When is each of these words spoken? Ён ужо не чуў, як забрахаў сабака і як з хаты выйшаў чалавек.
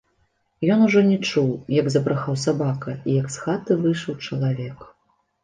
Ён 0.75 0.79
ужо 0.85 1.03
не 1.09 1.17
чуў, 1.29 1.51
як 1.81 1.89
забрахаў 1.97 2.39
сабака 2.45 2.95
і 3.07 3.19
як 3.21 3.29
з 3.37 3.45
хаты 3.45 3.79
выйшаў 3.85 4.13
чалавек. 4.27 4.85